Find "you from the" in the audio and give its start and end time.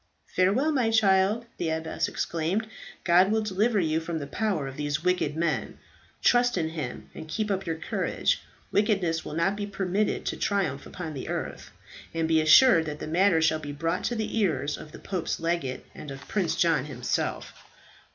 3.79-4.25